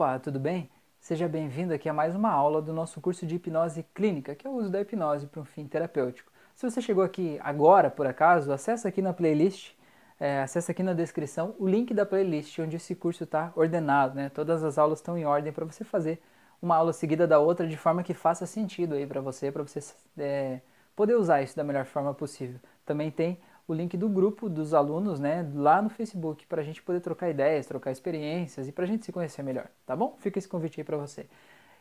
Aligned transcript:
Opa, 0.00 0.18
tudo 0.18 0.40
bem? 0.40 0.70
Seja 0.98 1.28
bem-vindo 1.28 1.74
aqui 1.74 1.86
a 1.86 1.92
mais 1.92 2.16
uma 2.16 2.30
aula 2.30 2.62
do 2.62 2.72
nosso 2.72 3.02
curso 3.02 3.26
de 3.26 3.34
hipnose 3.34 3.84
clínica, 3.94 4.34
que 4.34 4.46
é 4.46 4.50
o 4.50 4.54
uso 4.54 4.70
da 4.70 4.80
hipnose 4.80 5.26
para 5.26 5.42
um 5.42 5.44
fim 5.44 5.66
terapêutico. 5.66 6.32
Se 6.54 6.70
você 6.70 6.80
chegou 6.80 7.04
aqui 7.04 7.38
agora, 7.42 7.90
por 7.90 8.06
acaso, 8.06 8.50
acessa 8.50 8.88
aqui 8.88 9.02
na 9.02 9.12
playlist, 9.12 9.74
é, 10.18 10.40
acessa 10.40 10.72
aqui 10.72 10.82
na 10.82 10.94
descrição 10.94 11.54
o 11.58 11.68
link 11.68 11.92
da 11.92 12.06
playlist 12.06 12.58
onde 12.60 12.76
esse 12.76 12.94
curso 12.94 13.24
está 13.24 13.52
ordenado, 13.54 14.14
né? 14.14 14.30
Todas 14.30 14.64
as 14.64 14.78
aulas 14.78 15.00
estão 15.00 15.18
em 15.18 15.26
ordem 15.26 15.52
para 15.52 15.66
você 15.66 15.84
fazer 15.84 16.18
uma 16.62 16.76
aula 16.76 16.94
seguida 16.94 17.26
da 17.26 17.38
outra 17.38 17.66
de 17.66 17.76
forma 17.76 18.02
que 18.02 18.14
faça 18.14 18.46
sentido 18.46 18.94
aí 18.94 19.06
para 19.06 19.20
você, 19.20 19.52
para 19.52 19.62
você 19.62 19.80
é, 20.16 20.62
poder 20.96 21.14
usar 21.14 21.42
isso 21.42 21.54
da 21.54 21.62
melhor 21.62 21.84
forma 21.84 22.14
possível. 22.14 22.58
Também 22.86 23.10
tem 23.10 23.38
o 23.70 23.74
link 23.74 23.96
do 23.96 24.08
grupo 24.08 24.48
dos 24.48 24.74
alunos, 24.74 25.20
né, 25.20 25.48
lá 25.54 25.80
no 25.80 25.88
Facebook, 25.88 26.46
para 26.46 26.60
a 26.60 26.64
gente 26.64 26.82
poder 26.82 27.00
trocar 27.00 27.30
ideias, 27.30 27.66
trocar 27.66 27.92
experiências 27.92 28.66
e 28.66 28.72
para 28.72 28.84
a 28.84 28.86
gente 28.86 29.04
se 29.04 29.12
conhecer 29.12 29.42
melhor, 29.42 29.68
tá 29.86 29.94
bom? 29.94 30.16
Fica 30.18 30.38
esse 30.38 30.48
convite 30.48 30.80
aí 30.80 30.84
para 30.84 30.96
você. 30.96 31.26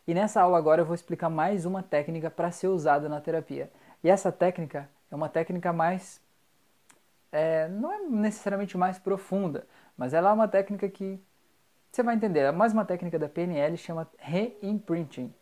E 0.08 0.14
nessa 0.14 0.42
aula 0.42 0.58
agora 0.58 0.82
eu 0.82 0.86
vou 0.86 0.96
explicar 0.96 1.30
mais 1.30 1.66
uma 1.66 1.82
técnica 1.82 2.30
para 2.30 2.52
ser 2.52 2.68
usada 2.68 3.10
na 3.10 3.20
terapia. 3.20 3.72
E 4.04 4.10
essa 4.10 4.32
técnica 4.32 4.90
é 5.12 5.16
uma 5.16 5.30
técnica 5.30 5.74
mais. 5.74 6.22
É, 7.32 7.68
não 7.68 7.92
é 7.92 8.00
necessariamente 8.00 8.78
mais 8.78 8.98
profunda, 8.98 9.68
mas 9.98 10.14
ela 10.14 10.30
é 10.30 10.34
uma 10.34 10.48
técnica 10.48 10.88
que 10.90 11.20
você 11.92 12.02
vai 12.02 12.16
entender. 12.16 12.40
É 12.40 12.52
mais 12.52 12.74
uma 12.74 12.86
técnica 12.86 13.20
da 13.20 13.30
PNL 13.30 13.76
chama 13.78 14.08
reimprinting, 14.18 15.34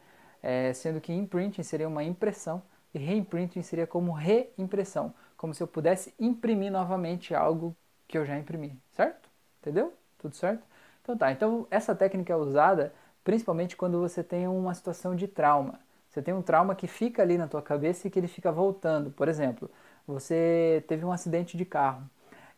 é, 0.41 0.73
sendo 0.73 0.99
que 0.99 1.13
imprinting 1.13 1.63
seria 1.63 1.88
uma 1.88 2.03
impressão 2.03 2.61
e 2.93 2.99
reimprinting 2.99 3.61
seria 3.61 3.85
como 3.85 4.11
reimpressão 4.11 5.13
como 5.37 5.53
se 5.53 5.61
eu 5.63 5.67
pudesse 5.67 6.13
imprimir 6.19 6.71
novamente 6.71 7.33
algo 7.35 7.75
que 8.07 8.17
eu 8.17 8.25
já 8.25 8.37
imprimi, 8.37 8.79
certo? 8.91 9.29
Entendeu? 9.61 9.93
Tudo 10.17 10.35
certo? 10.35 10.63
Então 11.01 11.17
tá, 11.17 11.31
então 11.31 11.67
essa 11.71 11.95
técnica 11.95 12.33
é 12.33 12.35
usada 12.35 12.93
principalmente 13.23 13.75
quando 13.75 13.99
você 13.99 14.23
tem 14.23 14.47
uma 14.47 14.73
situação 14.73 15.15
de 15.15 15.27
trauma. 15.27 15.79
Você 16.09 16.21
tem 16.21 16.33
um 16.33 16.41
trauma 16.41 16.75
que 16.75 16.88
fica 16.88 17.21
ali 17.21 17.38
na 17.38 17.47
tua 17.47 17.61
cabeça 17.61 18.07
e 18.07 18.11
que 18.11 18.17
ele 18.17 18.27
fica 18.27 18.52
voltando. 18.52 19.11
Por 19.11 19.27
exemplo, 19.27 19.69
você 20.07 20.83
teve 20.88 21.05
um 21.05 21.11
acidente 21.11 21.57
de 21.57 21.66
carro. 21.66 22.09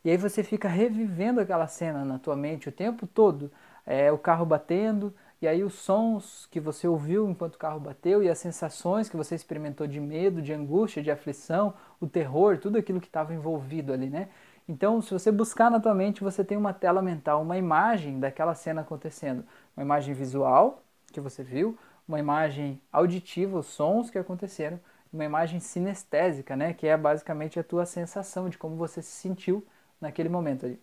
E 0.04 0.10
aí 0.10 0.18
você 0.18 0.44
fica 0.44 0.68
revivendo 0.68 1.42
aquela 1.42 1.68
cena 1.68 2.06
na 2.06 2.20
tua 2.20 2.36
mente 2.36 2.70
o 2.70 2.72
tempo 2.72 3.06
todo. 3.08 3.52
É, 3.86 4.12
o 4.12 4.18
carro 4.18 4.46
batendo, 4.46 5.14
e 5.42 5.48
aí 5.48 5.64
os 5.64 5.74
sons 5.74 6.48
que 6.52 6.60
você 6.60 6.88
ouviu 6.88 7.30
enquanto 7.30 7.56
o 7.56 7.58
carro 7.58 7.80
bateu 7.80 8.22
e 8.22 8.30
as 8.30 8.38
sensações 8.38 9.08
que 9.10 9.16
você 9.16 9.36
experimentou 9.36 9.88
de 9.88 10.00
medo, 10.00 10.42
de 10.42 10.54
angústia, 10.54 11.02
de 11.02 11.10
aflição, 11.10 11.74
o 12.00 12.08
terror, 12.08 12.58
tudo 12.58 12.78
aquilo 12.78 13.00
que 13.00 13.08
estava 13.08 13.34
envolvido 13.34 13.94
ali, 13.94 14.10
né? 14.10 14.30
Então, 14.68 15.02
se 15.02 15.12
você 15.12 15.32
buscar 15.32 15.72
na 15.72 15.80
tua 15.80 15.96
mente, 15.96 16.24
você 16.24 16.44
tem 16.44 16.58
uma 16.58 16.74
tela 16.74 17.02
mental, 17.02 17.42
uma 17.42 17.58
imagem 17.58 18.20
daquela 18.20 18.54
cena 18.54 18.82
acontecendo, 18.82 19.44
uma 19.76 19.84
imagem 19.84 20.14
visual 20.14 20.84
que 21.12 21.20
você 21.20 21.42
viu, 21.42 21.78
uma 22.08 22.20
imagem 22.20 22.80
auditiva, 22.92 23.58
os 23.58 23.66
sons 23.66 24.10
que 24.10 24.18
aconteceram, 24.20 24.80
uma 25.12 25.26
imagem 25.26 25.60
sinestésica, 25.60 26.56
né, 26.56 26.74
que 26.74 26.86
é 26.86 26.96
basicamente 26.96 27.60
a 27.60 27.64
tua 27.64 27.86
sensação 27.86 28.50
de 28.50 28.58
como 28.58 28.76
você 28.76 29.02
se 29.02 29.12
sentiu 29.12 29.66
naquele 30.00 30.30
momento 30.30 30.66
ali. 30.66 30.80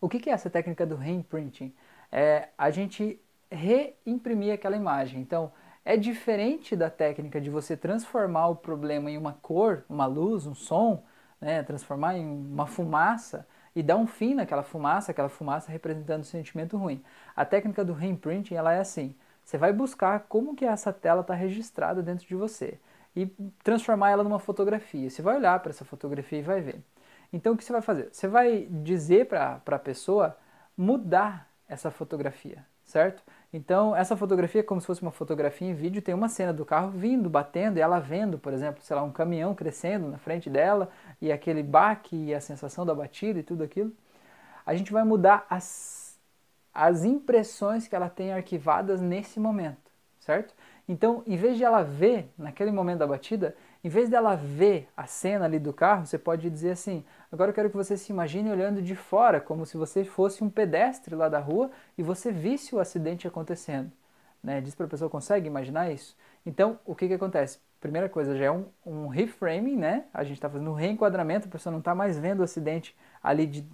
O 0.00 0.08
que 0.08 0.30
é 0.30 0.32
essa 0.32 0.48
técnica 0.48 0.86
do 0.86 0.96
reimprinting? 0.96 1.74
É 2.10 2.48
a 2.56 2.70
gente 2.70 3.20
reimprimir 3.50 4.52
aquela 4.52 4.76
imagem. 4.76 5.20
Então, 5.20 5.52
é 5.84 5.96
diferente 5.96 6.76
da 6.76 6.90
técnica 6.90 7.40
de 7.40 7.48
você 7.48 7.76
transformar 7.76 8.48
o 8.48 8.56
problema 8.56 9.10
em 9.10 9.16
uma 9.16 9.32
cor, 9.32 9.84
uma 9.88 10.06
luz, 10.06 10.46
um 10.46 10.54
som, 10.54 11.04
né? 11.40 11.62
transformar 11.62 12.16
em 12.16 12.26
uma 12.26 12.66
fumaça 12.66 13.46
e 13.74 13.82
dar 13.82 13.96
um 13.96 14.06
fim 14.06 14.34
naquela 14.34 14.62
fumaça, 14.62 15.12
aquela 15.12 15.28
fumaça 15.28 15.70
representando 15.70 16.20
um 16.20 16.24
sentimento 16.24 16.76
ruim. 16.76 17.02
A 17.34 17.44
técnica 17.44 17.84
do 17.84 17.92
reimprinting 17.92 18.54
ela 18.54 18.72
é 18.72 18.80
assim: 18.80 19.14
você 19.44 19.56
vai 19.56 19.72
buscar 19.72 20.26
como 20.28 20.54
que 20.54 20.64
essa 20.64 20.92
tela 20.92 21.22
está 21.22 21.34
registrada 21.34 22.02
dentro 22.02 22.26
de 22.26 22.34
você 22.34 22.78
e 23.16 23.26
transformar 23.64 24.10
ela 24.10 24.22
numa 24.22 24.38
fotografia. 24.38 25.08
Você 25.08 25.22
vai 25.22 25.36
olhar 25.36 25.58
para 25.60 25.70
essa 25.70 25.84
fotografia 25.84 26.38
e 26.38 26.42
vai 26.42 26.60
ver. 26.60 26.82
Então, 27.32 27.52
o 27.52 27.56
que 27.56 27.64
você 27.64 27.72
vai 27.72 27.82
fazer? 27.82 28.08
Você 28.12 28.28
vai 28.28 28.66
dizer 28.70 29.26
para 29.26 29.60
a 29.64 29.78
pessoa 29.78 30.36
mudar 30.76 31.50
essa 31.68 31.90
fotografia, 31.90 32.64
certo? 32.88 33.22
Então, 33.52 33.94
essa 33.94 34.16
fotografia, 34.16 34.62
como 34.62 34.80
se 34.80 34.86
fosse 34.86 35.02
uma 35.02 35.10
fotografia 35.10 35.68
em 35.68 35.74
vídeo, 35.74 36.02
tem 36.02 36.14
uma 36.14 36.28
cena 36.28 36.52
do 36.52 36.64
carro 36.64 36.90
vindo, 36.90 37.28
batendo, 37.28 37.78
e 37.78 37.80
ela 37.80 37.98
vendo, 37.98 38.38
por 38.38 38.52
exemplo, 38.52 38.82
sei 38.82 38.96
lá, 38.96 39.02
um 39.02 39.12
caminhão 39.12 39.54
crescendo 39.54 40.08
na 40.08 40.18
frente 40.18 40.50
dela, 40.50 40.90
e 41.20 41.30
aquele 41.30 41.62
baque 41.62 42.16
e 42.16 42.34
a 42.34 42.40
sensação 42.40 42.84
da 42.84 42.94
batida 42.94 43.38
e 43.38 43.42
tudo 43.42 43.62
aquilo. 43.62 43.92
A 44.66 44.74
gente 44.74 44.92
vai 44.92 45.04
mudar 45.04 45.46
as, 45.48 46.18
as 46.74 47.04
impressões 47.04 47.86
que 47.86 47.94
ela 47.94 48.08
tem 48.08 48.32
arquivadas 48.32 49.00
nesse 49.00 49.38
momento, 49.38 49.90
certo? 50.18 50.54
Então, 50.88 51.22
em 51.26 51.36
vez 51.36 51.58
de 51.58 51.64
ela 51.64 51.82
ver 51.82 52.30
naquele 52.38 52.70
momento 52.70 52.98
da 53.00 53.06
batida, 53.06 53.54
em 53.88 53.90
vez 53.90 54.10
dela 54.10 54.36
ver 54.36 54.86
a 54.94 55.06
cena 55.06 55.46
ali 55.46 55.58
do 55.58 55.72
carro, 55.72 56.04
você 56.04 56.18
pode 56.18 56.50
dizer 56.50 56.72
assim: 56.72 57.02
agora 57.32 57.52
eu 57.52 57.54
quero 57.54 57.70
que 57.70 57.76
você 57.76 57.96
se 57.96 58.12
imagine 58.12 58.50
olhando 58.50 58.82
de 58.82 58.94
fora, 58.94 59.40
como 59.40 59.64
se 59.64 59.78
você 59.78 60.04
fosse 60.04 60.44
um 60.44 60.50
pedestre 60.50 61.14
lá 61.14 61.26
da 61.26 61.38
rua 61.38 61.70
e 61.96 62.02
você 62.02 62.30
visse 62.30 62.74
o 62.74 62.80
acidente 62.80 63.26
acontecendo. 63.26 63.90
Né? 64.42 64.60
Diz 64.60 64.74
para 64.74 64.84
a 64.84 64.88
pessoa: 64.90 65.08
consegue 65.08 65.46
imaginar 65.46 65.90
isso? 65.90 66.14
Então, 66.44 66.78
o 66.84 66.94
que, 66.94 67.08
que 67.08 67.14
acontece? 67.14 67.60
Primeira 67.80 68.10
coisa, 68.10 68.36
já 68.36 68.44
é 68.44 68.50
um, 68.50 68.66
um 68.84 69.06
reframing, 69.06 69.76
né? 69.76 70.04
A 70.12 70.22
gente 70.22 70.36
está 70.36 70.50
fazendo 70.50 70.70
um 70.70 70.74
reenquadramento, 70.74 71.48
a 71.48 71.50
pessoa 71.50 71.70
não 71.70 71.78
está 71.78 71.94
mais 71.94 72.18
vendo 72.18 72.40
o 72.40 72.42
acidente 72.42 72.94
ali 73.22 73.46
de, 73.46 73.66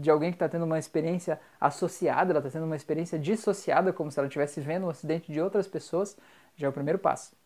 de 0.00 0.10
alguém 0.10 0.32
que 0.32 0.36
está 0.36 0.48
tendo 0.48 0.64
uma 0.64 0.78
experiência 0.80 1.38
associada, 1.60 2.32
ela 2.32 2.40
está 2.40 2.50
tendo 2.50 2.66
uma 2.66 2.74
experiência 2.74 3.16
dissociada, 3.16 3.92
como 3.92 4.10
se 4.10 4.18
ela 4.18 4.26
estivesse 4.26 4.60
vendo 4.60 4.86
o 4.86 4.90
acidente 4.90 5.30
de 5.30 5.40
outras 5.40 5.68
pessoas. 5.68 6.18
Já 6.56 6.66
é 6.66 6.70
o 6.70 6.72
primeiro 6.72 6.98
passo. 6.98 7.40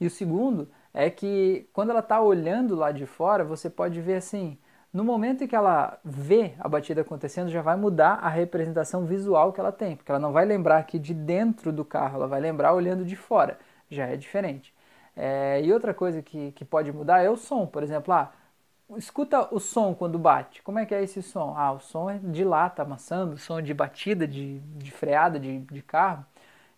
E 0.00 0.06
o 0.06 0.10
segundo 0.10 0.68
é 0.94 1.10
que 1.10 1.68
quando 1.72 1.90
ela 1.90 2.00
está 2.00 2.20
olhando 2.20 2.74
lá 2.74 2.92
de 2.92 3.06
fora, 3.06 3.44
você 3.44 3.70
pode 3.70 4.00
ver 4.00 4.16
assim, 4.16 4.58
no 4.92 5.04
momento 5.04 5.42
em 5.44 5.46
que 5.48 5.56
ela 5.56 5.98
vê 6.04 6.54
a 6.58 6.68
batida 6.68 7.00
acontecendo, 7.00 7.50
já 7.50 7.62
vai 7.62 7.76
mudar 7.76 8.14
a 8.14 8.28
representação 8.28 9.06
visual 9.06 9.52
que 9.52 9.60
ela 9.60 9.72
tem, 9.72 9.96
porque 9.96 10.10
ela 10.12 10.18
não 10.20 10.32
vai 10.32 10.44
lembrar 10.44 10.78
aqui 10.78 10.98
de 10.98 11.14
dentro 11.14 11.72
do 11.72 11.84
carro, 11.84 12.16
ela 12.16 12.26
vai 12.28 12.40
lembrar 12.40 12.74
olhando 12.74 13.04
de 13.04 13.16
fora, 13.16 13.58
já 13.90 14.06
é 14.06 14.16
diferente. 14.16 14.74
É, 15.16 15.60
e 15.62 15.72
outra 15.72 15.94
coisa 15.94 16.22
que, 16.22 16.52
que 16.52 16.64
pode 16.64 16.92
mudar 16.92 17.20
é 17.22 17.30
o 17.30 17.36
som, 17.36 17.66
por 17.66 17.82
exemplo, 17.82 18.12
ah, 18.14 18.32
escuta 18.96 19.48
o 19.54 19.58
som 19.60 19.94
quando 19.94 20.18
bate, 20.18 20.62
como 20.62 20.78
é 20.78 20.86
que 20.86 20.94
é 20.94 21.02
esse 21.02 21.22
som? 21.22 21.54
Ah, 21.56 21.72
o 21.72 21.80
som 21.80 22.10
é 22.10 22.18
de 22.18 22.44
lata 22.44 22.82
amassando, 22.82 23.36
som 23.38 23.62
de 23.62 23.72
batida, 23.74 24.26
de, 24.26 24.60
de 24.60 24.90
freada 24.90 25.38
de, 25.40 25.60
de 25.60 25.82
carro. 25.82 26.24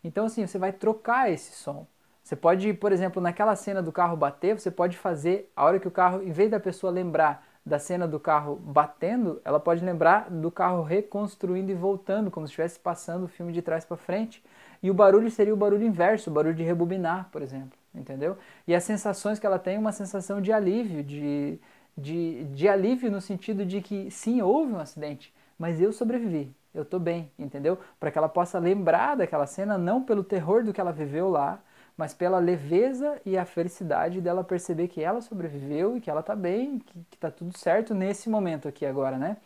Então 0.03 0.27
assim, 0.27 0.47
você 0.47 0.59
vai 0.59 0.73
trocar 0.73 1.31
esse 1.31 1.53
som. 1.57 1.87
Você 2.25 2.35
pode, 2.35 2.73
por 2.73 2.91
exemplo, 2.91 3.21
naquela 3.21 3.55
cena 3.55 3.83
do 3.83 3.93
carro 3.93 4.17
bater, 4.17 4.59
você 4.59 4.71
pode 4.71 4.97
fazer, 4.97 5.53
a 5.55 5.63
hora 5.63 5.79
que 5.79 5.87
o 5.87 5.91
carro, 5.91 6.23
em 6.23 6.31
vez 6.33 6.51
da 6.51 6.59
pessoa 6.59 6.91
lembrar 6.91 7.47
da 7.65 7.79
cena 7.79 8.09
do 8.09 8.19
carro 8.19 8.57
batendo, 8.57 9.43
ela 9.45 9.61
pode 9.61 9.85
lembrar 9.85 10.31
do 10.31 10.51
carro 10.51 10.83
reconstruindo 10.83 11.71
e 11.71 11.75
voltando, 11.75 12.31
como 12.31 12.47
se 12.47 12.53
estivesse 12.53 12.81
passando 12.81 13.25
o 13.25 13.29
filme 13.29 13.53
de 13.53 13.61
trás 13.61 13.85
para 13.85 13.99
frente. 13.99 14.43
E 14.83 14.91
o 14.91 14.95
barulho 14.95 15.31
seria 15.31 15.53
o 15.53 15.57
barulho 15.57 15.85
inverso, 15.85 16.31
o 16.31 16.33
barulho 16.33 16.55
de 16.55 16.63
rebobinar, 16.63 17.29
por 17.31 17.43
exemplo, 17.43 17.79
entendeu? 17.95 18.39
E 18.67 18.75
as 18.75 18.85
sensações 18.85 19.39
que 19.39 19.45
ela 19.45 19.59
tem, 19.59 19.77
uma 19.77 19.93
sensação 19.93 20.41
de 20.41 20.51
alívio, 20.51 21.03
de, 21.03 21.59
de, 21.97 22.45
de 22.45 22.67
alívio 22.67 23.11
no 23.11 23.21
sentido 23.21 23.67
de 23.67 23.83
que 23.83 24.11
sim, 24.11 24.41
houve 24.41 24.73
um 24.73 24.79
acidente, 24.79 25.33
mas 25.59 25.79
eu 25.79 25.93
sobrevivi, 25.93 26.51
eu 26.75 26.85
estou 26.85 26.99
bem, 26.99 27.31
entendeu? 27.39 27.79
Para 28.01 28.11
que 28.11 28.17
ela 28.17 28.31
possa 28.31 28.59
lembrar 28.59 29.15
daquela 29.15 29.47
cena, 29.47 29.77
não 29.77 30.03
pelo 30.03 30.25
terror 30.25 30.65
do 30.65 30.73
que 30.73 30.81
ela 30.81 30.93
viveu 30.93 31.29
lá, 31.29 31.61
mas 31.97 32.13
pela 32.13 32.39
leveza 32.39 33.21
e 33.25 33.39
a 33.39 33.45
felicidade 33.45 34.21
dela 34.21 34.43
perceber 34.43 34.89
que 34.89 35.03
ela 35.03 35.21
sobreviveu 35.21 35.97
e 35.97 36.01
que 36.01 36.11
ela 36.11 36.21
está 36.21 36.35
bem, 36.35 36.79
que 36.79 36.99
está 37.13 37.31
tudo 37.31 37.57
certo 37.57 37.95
nesse 37.95 38.29
momento 38.29 38.67
aqui 38.67 38.85
agora, 38.85 39.17
né? 39.17 39.37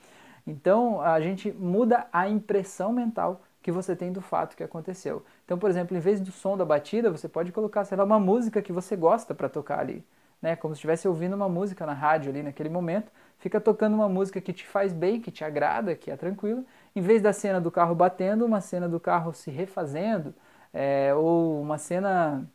Então 0.46 1.00
a 1.02 1.20
gente 1.20 1.52
muda 1.52 2.06
a 2.12 2.28
impressão 2.28 2.92
mental 2.92 3.42
que 3.60 3.70
você 3.70 3.94
tem 3.94 4.10
do 4.10 4.22
fato 4.22 4.56
que 4.56 4.62
aconteceu. 4.62 5.22
Então, 5.44 5.58
por 5.58 5.68
exemplo, 5.68 5.94
em 5.94 6.00
vez 6.00 6.20
do 6.20 6.32
som 6.32 6.56
da 6.56 6.64
batida, 6.64 7.10
você 7.10 7.28
pode 7.28 7.52
colocar, 7.52 7.84
sei 7.84 7.98
lá, 7.98 8.04
uma 8.04 8.18
música 8.18 8.62
que 8.62 8.72
você 8.72 8.96
gosta 8.96 9.34
para 9.34 9.48
tocar 9.48 9.80
ali, 9.80 10.02
né? 10.40 10.56
Como 10.56 10.74
se 10.74 10.78
estivesse 10.78 11.06
ouvindo 11.06 11.36
uma 11.36 11.50
música 11.50 11.84
na 11.84 11.92
rádio 11.92 12.30
ali 12.30 12.42
naquele 12.42 12.70
momento, 12.70 13.12
fica 13.38 13.60
tocando 13.60 13.94
uma 13.94 14.08
música 14.08 14.40
que 14.40 14.54
te 14.54 14.66
faz 14.66 14.92
bem, 14.92 15.20
que 15.20 15.30
te 15.30 15.44
agrada, 15.44 15.94
que 15.94 16.10
é 16.10 16.16
tranquilo. 16.16 16.64
Em 16.96 17.02
vez 17.02 17.20
da 17.20 17.32
cena 17.32 17.60
do 17.60 17.70
carro 17.70 17.94
batendo, 17.94 18.46
uma 18.46 18.62
cena 18.62 18.88
do 18.88 18.98
carro 18.98 19.34
se 19.34 19.50
refazendo, 19.50 20.34
é, 20.72 21.14
ou 21.14 21.60
uma 21.60 21.78
cena 21.78 22.48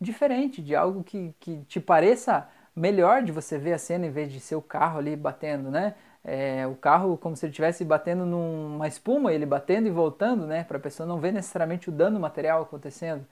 diferente, 0.00 0.62
de 0.62 0.74
algo 0.76 1.02
que, 1.04 1.34
que 1.40 1.62
te 1.64 1.80
pareça 1.80 2.48
melhor 2.74 3.22
de 3.22 3.32
você 3.32 3.58
ver 3.58 3.72
a 3.72 3.78
cena 3.78 4.06
em 4.06 4.10
vez 4.10 4.32
de 4.32 4.40
ser 4.40 4.54
o 4.56 4.62
carro 4.62 4.98
ali 4.98 5.16
batendo, 5.16 5.70
né? 5.70 5.94
É, 6.24 6.66
o 6.66 6.74
carro 6.76 7.16
como 7.16 7.36
se 7.36 7.46
ele 7.46 7.50
estivesse 7.50 7.84
batendo 7.84 8.26
numa 8.26 8.86
espuma, 8.88 9.32
ele 9.32 9.46
batendo 9.46 9.88
e 9.88 9.90
voltando, 9.90 10.46
né? 10.46 10.64
Para 10.64 10.76
a 10.78 10.80
pessoa 10.80 11.06
não 11.06 11.18
ver 11.18 11.32
necessariamente 11.32 11.88
o 11.88 11.92
dano 11.92 12.20
material 12.20 12.62
acontecendo. 12.62 13.26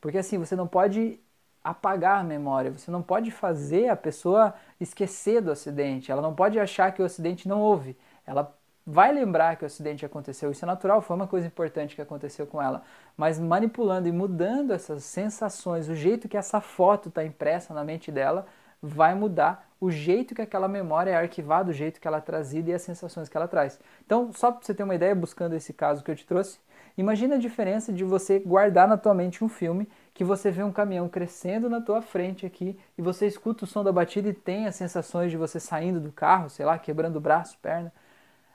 Porque 0.00 0.18
assim, 0.18 0.38
você 0.38 0.56
não 0.56 0.66
pode 0.66 1.20
apagar 1.62 2.20
a 2.20 2.24
memória, 2.24 2.70
você 2.70 2.90
não 2.90 3.02
pode 3.02 3.30
fazer 3.30 3.88
a 3.88 3.96
pessoa 3.96 4.54
esquecer 4.80 5.40
do 5.40 5.50
acidente, 5.50 6.12
ela 6.12 6.20
não 6.22 6.34
pode 6.34 6.58
achar 6.60 6.92
que 6.92 7.02
o 7.02 7.04
acidente 7.06 7.48
não 7.48 7.60
houve. 7.60 7.96
Ela 8.26 8.54
vai 8.86 9.12
lembrar 9.12 9.56
que 9.56 9.64
o 9.64 9.66
acidente 9.66 10.04
aconteceu. 10.04 10.50
Isso 10.50 10.64
é 10.64 10.66
natural, 10.66 11.00
foi 11.00 11.16
uma 11.16 11.26
coisa 11.26 11.46
importante 11.46 11.94
que 11.94 12.02
aconteceu 12.02 12.46
com 12.46 12.60
ela. 12.60 12.82
Mas 13.16 13.38
manipulando 13.38 14.08
e 14.08 14.12
mudando 14.12 14.72
essas 14.72 15.04
sensações, 15.04 15.88
o 15.88 15.94
jeito 15.94 16.28
que 16.28 16.36
essa 16.36 16.60
foto 16.60 17.08
está 17.08 17.24
impressa 17.24 17.72
na 17.72 17.84
mente 17.84 18.12
dela, 18.12 18.46
vai 18.82 19.14
mudar 19.14 19.66
o 19.80 19.90
jeito 19.90 20.34
que 20.34 20.42
aquela 20.42 20.68
memória 20.68 21.10
é 21.10 21.16
arquivada, 21.16 21.70
o 21.70 21.72
jeito 21.72 22.00
que 22.00 22.06
ela 22.06 22.18
é 22.18 22.20
trazida 22.20 22.70
e 22.70 22.74
as 22.74 22.82
sensações 22.82 23.28
que 23.28 23.36
ela 23.36 23.48
traz. 23.48 23.80
Então, 24.04 24.30
só 24.32 24.52
para 24.52 24.64
você 24.64 24.74
ter 24.74 24.82
uma 24.82 24.94
ideia, 24.94 25.14
buscando 25.14 25.54
esse 25.54 25.72
caso 25.72 26.04
que 26.04 26.10
eu 26.10 26.16
te 26.16 26.26
trouxe, 26.26 26.58
imagina 26.96 27.36
a 27.36 27.38
diferença 27.38 27.92
de 27.92 28.04
você 28.04 28.38
guardar 28.38 28.86
na 28.86 28.96
tua 28.96 29.14
mente 29.14 29.42
um 29.42 29.48
filme 29.48 29.88
que 30.12 30.22
você 30.22 30.50
vê 30.50 30.62
um 30.62 30.72
caminhão 30.72 31.08
crescendo 31.08 31.68
na 31.68 31.80
tua 31.80 32.02
frente 32.02 32.46
aqui 32.46 32.78
e 32.96 33.02
você 33.02 33.26
escuta 33.26 33.64
o 33.64 33.66
som 33.66 33.82
da 33.82 33.92
batida 33.92 34.28
e 34.28 34.34
tem 34.34 34.66
as 34.66 34.76
sensações 34.76 35.30
de 35.30 35.36
você 35.36 35.58
saindo 35.58 35.98
do 35.98 36.12
carro, 36.12 36.48
sei 36.50 36.64
lá, 36.64 36.78
quebrando 36.78 37.16
o 37.16 37.20
braço, 37.20 37.58
perna. 37.60 37.92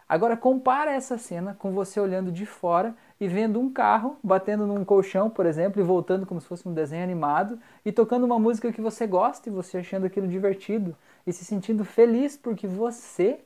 Agora 0.10 0.36
compara 0.36 0.92
essa 0.92 1.20
cena 1.20 1.56
com 1.60 1.72
você 1.72 2.00
olhando 2.00 2.32
de 2.32 2.44
fora 2.46 2.96
e 3.22 3.28
vendo 3.28 3.60
um 3.60 3.72
carro 3.72 4.18
batendo 4.24 4.66
num 4.66 4.84
colchão, 4.84 5.30
por 5.30 5.46
exemplo, 5.46 5.80
e 5.80 5.86
voltando 5.86 6.26
como 6.26 6.42
se 6.42 6.48
fosse 6.48 6.68
um 6.68 6.74
desenho 6.74 7.04
animado 7.04 7.60
e 7.86 7.92
tocando 7.92 8.26
uma 8.26 8.40
música 8.40 8.74
que 8.74 8.82
você 8.82 9.06
gosta 9.06 9.48
e 9.50 9.52
você 9.52 9.78
achando 9.78 10.08
aquilo 10.08 10.28
divertido 10.28 10.96
e 11.28 11.32
se 11.32 11.46
sentindo 11.46 11.86
feliz 11.86 12.36
porque 12.36 12.66
você 12.66 13.40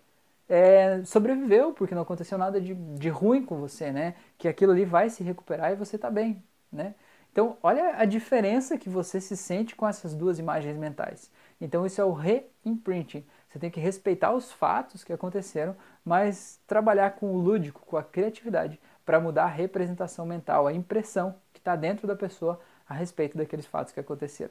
é, 0.48 1.04
sobreviveu, 1.06 1.74
porque 1.74 1.96
não 1.96 2.04
aconteceu 2.04 2.38
nada 2.38 2.62
de, 2.62 2.74
de 2.74 3.10
ruim 3.10 3.44
com 3.46 3.58
você, 3.58 3.92
né? 3.92 4.16
Que 4.38 4.48
aquilo 4.48 4.72
ali 4.72 4.86
vai 4.86 5.10
se 5.10 5.22
recuperar 5.24 5.72
e 5.72 5.76
você 5.76 5.98
está 5.98 6.10
bem, 6.10 6.42
né? 6.72 6.96
Então, 7.32 7.58
olha 7.64 7.98
a 7.98 8.06
diferença 8.06 8.78
que 8.78 8.88
você 8.88 9.20
se 9.20 9.36
sente 9.36 9.76
com 9.76 9.88
essas 9.88 10.14
duas 10.14 10.38
imagens 10.38 10.78
mentais. 10.78 11.32
Então, 11.60 11.86
isso 11.86 12.00
é 12.00 12.06
o 12.06 12.14
re-imprinting. 12.14 13.26
Você 13.54 13.60
tem 13.60 13.70
que 13.70 13.80
respeitar 13.80 14.34
os 14.34 14.52
fatos 14.52 15.04
que 15.04 15.14
aconteceram, 15.14 15.76
mas 16.04 16.60
trabalhar 16.66 17.12
com 17.12 17.36
o 17.36 17.38
lúdico, 17.38 17.86
com 17.86 17.96
a 17.96 18.02
criatividade, 18.02 18.82
para 19.06 19.20
mudar 19.20 19.44
a 19.44 19.48
representação 19.48 20.26
mental, 20.26 20.66
a 20.66 20.74
impressão 20.74 21.36
que 21.54 21.60
está 21.60 21.76
dentro 21.76 22.08
da 22.08 22.16
pessoa 22.16 22.60
a 22.90 22.96
respeito 22.96 23.38
daqueles 23.38 23.68
fatos 23.68 23.94
que 23.94 24.00
aconteceram. 24.00 24.50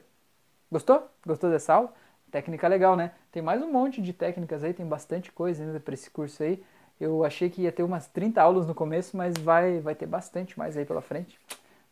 Gostou? 0.71 1.05
Gostou 1.27 1.51
dessa 1.51 1.73
aula? 1.73 1.93
Técnica 2.31 2.65
legal, 2.69 2.95
né? 2.95 3.11
Tem 3.29 3.41
mais 3.41 3.61
um 3.61 3.69
monte 3.69 4.01
de 4.01 4.13
técnicas 4.13 4.63
aí, 4.63 4.73
tem 4.73 4.85
bastante 4.85 5.33
coisa 5.33 5.65
ainda 5.65 5.81
para 5.81 5.95
esse 5.95 6.09
curso 6.09 6.41
aí. 6.41 6.63
Eu 6.97 7.25
achei 7.25 7.49
que 7.49 7.63
ia 7.63 7.73
ter 7.73 7.83
umas 7.83 8.07
30 8.07 8.41
aulas 8.41 8.65
no 8.65 8.73
começo, 8.73 9.17
mas 9.17 9.37
vai, 9.37 9.81
vai 9.81 9.95
ter 9.95 10.05
bastante 10.05 10.57
mais 10.57 10.77
aí 10.77 10.85
pela 10.85 11.01
frente. 11.01 11.37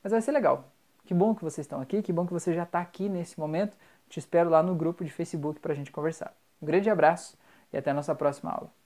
Mas 0.01 0.11
vai 0.11 0.21
ser 0.21 0.31
legal. 0.31 0.63
Que 1.03 1.13
bom 1.13 1.35
que 1.35 1.43
vocês 1.43 1.65
estão 1.65 1.81
aqui, 1.81 2.01
que 2.01 2.13
bom 2.13 2.25
que 2.25 2.31
você 2.31 2.53
já 2.53 2.63
está 2.63 2.79
aqui 2.79 3.09
nesse 3.09 3.37
momento. 3.37 3.75
Te 4.07 4.17
espero 4.17 4.49
lá 4.49 4.63
no 4.63 4.75
grupo 4.75 5.03
de 5.03 5.11
Facebook 5.11 5.59
para 5.59 5.73
a 5.73 5.75
gente 5.75 5.91
conversar. 5.91 6.33
Um 6.61 6.65
grande 6.65 6.89
abraço 6.89 7.37
e 7.73 7.77
até 7.77 7.91
a 7.91 7.93
nossa 7.93 8.15
próxima 8.15 8.51
aula. 8.51 8.80